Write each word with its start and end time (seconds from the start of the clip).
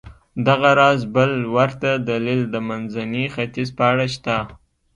دغه 0.47 0.69
راز 0.79 1.01
بل 1.15 1.31
ورته 1.55 1.89
دلیل 2.09 2.41
د 2.53 2.55
منځني 2.67 3.25
ختیځ 3.35 3.69
په 3.77 3.83
اړه 3.91 4.05
شته. 4.15 4.35